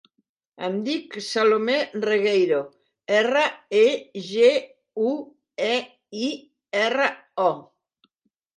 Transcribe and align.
Em 0.67 0.77
dic 0.85 1.17
Salomé 1.25 1.75
Regueiro: 2.05 2.61
erra, 3.19 3.45
e, 3.81 3.85
ge, 4.31 4.49
u, 5.05 5.13
e, 5.69 5.79
i, 6.25 6.33
erra, 6.89 7.13
o. 7.49 7.51